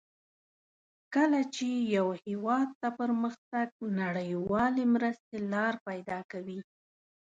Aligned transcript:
کله 1.15 1.39
چې 1.55 1.67
یو 1.95 2.07
هېواد 2.25 2.67
ته 2.81 2.87
پرمختګ 2.99 3.67
نړیوالې 4.01 4.85
مرستې 4.95 5.37
لار 5.53 5.73
پیداکوي. 5.87 6.59